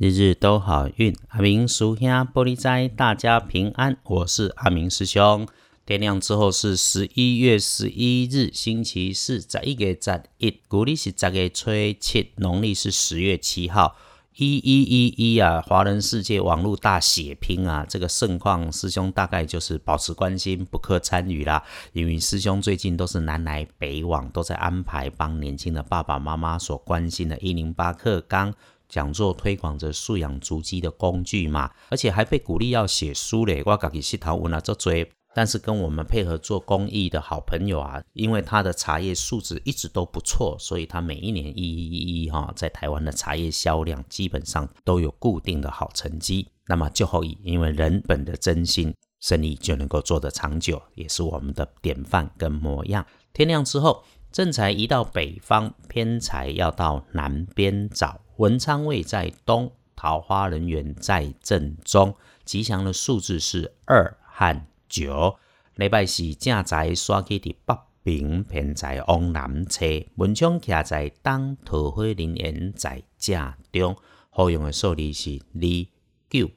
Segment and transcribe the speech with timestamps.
[0.00, 3.96] 日日都好运，阿明叔兄玻璃斋，大家平安。
[4.04, 5.44] 我是阿明师兄。
[5.84, 13.96] 天亮之后是十一月十一日，星期四，十一月十一，古历是十月初七，农历是十月七号。
[14.36, 21.64] 一一一一啊，华人世界网络大血拼啊，这个盛况，师兄大概就是保持关心，不可参与啦。
[21.92, 28.54] 因为师兄最近都是南来北往，都在安排帮年轻的爸爸妈妈所关心的一零八课纲。
[28.88, 33.62] 讲座推广着素养足迹的工具嘛，而且还被鼓励要写书嘞。
[33.66, 46.48] 我自己是头文了这嘴，但是跟我们配合做公益的好朋友啊，因为他的茶叶素质一直都不错，所以他每一年一一一一哈，在台湾的茶叶销量基本上都有固定的好成绩。
[46.66, 53.06] 那么就后以，因为人本的真心，生意就能够做得长久，也是我们的典范跟模样。
[53.32, 58.20] 天亮之后，正财移到北方，偏财要到南边找。
[58.36, 62.14] 文昌位在东，桃花人缘在正中，
[62.44, 65.36] 吉祥的数字是二和九。
[65.74, 73.96] 礼拜四正财刷起的北平偏财往南车，文昌徛在东，桃花人缘在正中。
[74.30, 75.86] 好用的数字是二
[76.28, 76.50] 九。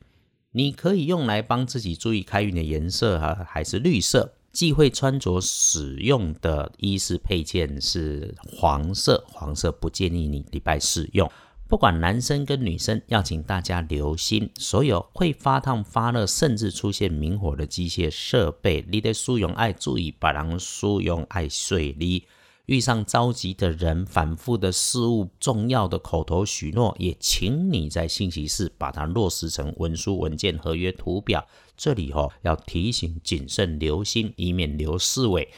[0.52, 4.34] 你可以用来帮自己注意开运的颜色哈，还是绿色。
[4.52, 11.32] 忌讳穿着使用的衣饰配件是黄色，黄色不建议你礼拜四用。
[11.70, 22.26] 不管男生跟女生，要请大家留心，所有会发烫发热，甚至出现明火的机械设备，你得疏用爱注意，把人疏用爱水利。
[22.66, 31.46] 遇上着急的人，反复的事物，重要的口头许诺，也请你在信息室把它落实成文书、文件、合约、图表。
[31.82, 35.52] 这里哦，要提醒谨慎留心，以免留四尾。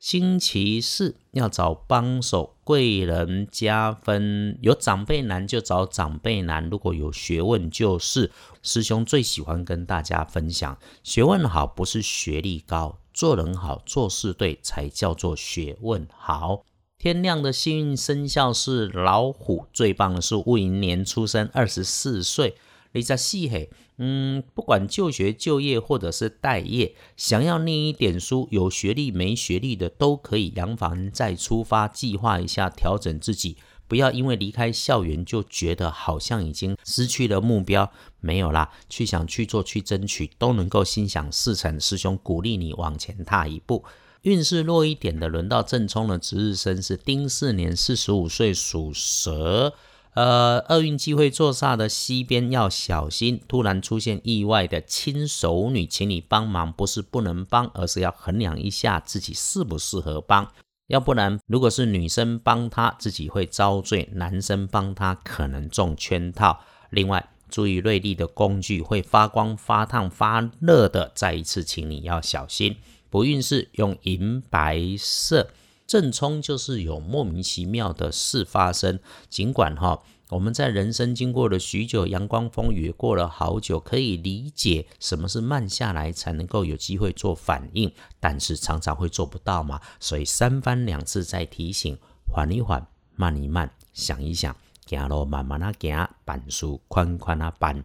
[0.00, 6.68] 星期四要找帮手、贵人加分，有长辈难就找长辈难。
[6.68, 10.76] 如果有学问，就是师兄最喜欢跟大家分享。
[11.04, 16.64] 学问好不是学历高，做人好、做事对才叫做学问好。
[16.98, 22.56] 天亮的幸运生肖是老虎，最棒的是戊寅年出生，二十四岁。
[22.92, 33.56] 你在细嘿，嗯，不管就学、就业或者是待业，想要念一点书，有学历没学历的都可以扬帆再出发，计划一下调整自己，
[33.86, 37.90] 不要因为离开校园就觉得好像已经失去了目标，
[38.20, 41.78] 没有啦，去想去做去争取，都能够心想事成。
[41.78, 43.84] 师兄鼓励你往前踏一步。
[44.22, 49.74] 运势弱一点的，轮到正冲的值日生是丁巳年，四十五岁，属蛇。
[50.18, 60.50] 呃，厄运机会坐煞的西边要小心，突然出现意外的亲手女，请你帮忙，不是不能帮，而是要衡量一下自己适不适合帮，
[60.88, 66.64] 要不然如果是女生帮他，自己会遭罪；男生帮他可能中圈套。
[66.90, 72.74] 另外，注意锐利的工具会发光、发烫、发热的，再一次请你要小心。
[73.08, 75.48] 不运势用银白色。
[75.88, 79.00] 正冲就是有莫名其妙的事发生，
[79.30, 87.90] 尽管哈我们在人生经过了许久阳光风雨，过了好久，可以理解什么是慢下来才能够有机会做反应，
[88.20, 91.96] 但是常常会做不到嘛，所以三番两次在提醒，
[92.30, 94.54] 缓一缓，慢一慢，想一想，
[94.84, 97.82] 行路慢慢啊行，板书宽宽啊板。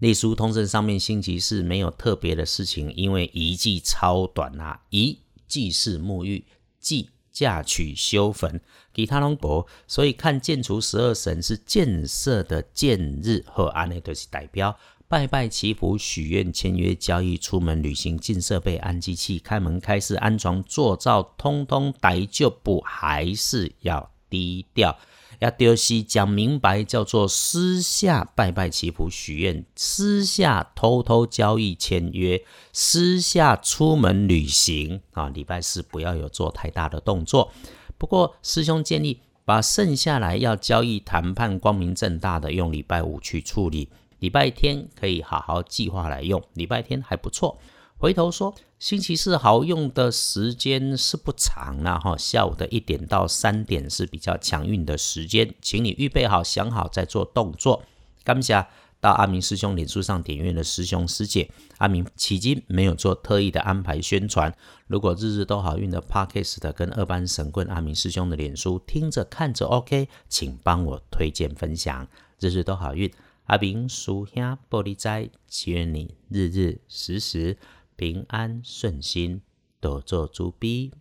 [0.00, 6.44] 隶书通证上面星期四没有特别的事情，因为一季超短啊，一季是沐浴
[6.78, 7.08] 季。
[7.38, 8.60] 嫁娶修坟，
[8.92, 14.76] 其他拢无，所以看建除十二神是建设的建日和安内都是代表
[15.06, 24.98] 拜拜祈福许愿签约交易出门旅行进设备安机器开门开市安床做灶通通逮就不还是要低调。
[25.40, 35.28] 要丢西讲明白，叫做私下拜拜祈福许愿，私下偷偷交易签约，私下出门旅行啊！
[35.28, 37.52] 礼拜四不要有做太大的动作。
[37.96, 43.88] 不过师兄建议，把剩下来要交易谈判光明正大的，用礼拜五去处理，
[44.18, 46.42] 礼拜天可以好好计划来用。
[46.54, 47.58] 礼拜天还不错。
[48.00, 57.82] 回头说，星期四好用的时间是不长了哈，下午的一点到三点是比较强运的时间，请你预备好、想好再做动作。
[58.22, 58.64] 感谢
[59.00, 64.54] 到阿明师兄脸书上点阅的师兄师姐，阿明迄今没有做特意的安排宣传。
[64.86, 72.06] 如果日日都好运的 Podcast 跟二班神棍阿明师兄的脸书听着看着 OK，请帮我推荐分享。
[72.38, 73.10] 日日都好运，
[73.46, 77.56] 阿明叔兄玻璃斋，祈愿你日日时时。
[77.98, 79.42] 平安顺心，
[79.80, 80.92] 多做主逼。